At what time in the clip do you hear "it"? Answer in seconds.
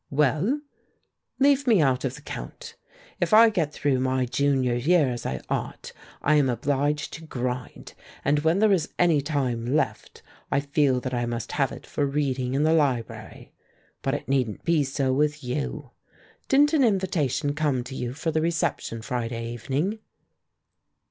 11.71-11.85, 14.15-14.27